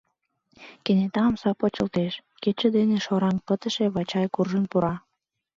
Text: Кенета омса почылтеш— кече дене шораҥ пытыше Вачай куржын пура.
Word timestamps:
Кенета 0.83 1.21
омса 1.29 1.51
почылтеш— 1.59 2.13
кече 2.43 2.67
дене 2.77 2.97
шораҥ 3.05 3.35
пытыше 3.47 3.85
Вачай 3.95 4.27
куржын 4.35 4.65
пура. 4.71 4.93